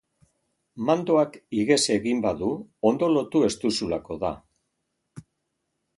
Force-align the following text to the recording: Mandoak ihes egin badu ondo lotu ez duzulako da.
Mandoak 0.87 1.37
ihes 1.59 1.77
egin 1.97 2.23
badu 2.25 2.49
ondo 2.93 3.13
lotu 3.19 3.45
ez 3.49 3.53
duzulako 3.67 4.19
da. 4.25 4.33